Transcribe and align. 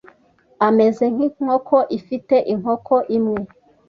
Ameze 0.67 1.03
nkinkoko 1.13 1.75
ifite 1.97 2.35
inkoko 2.53 2.95
imwe. 3.17 3.39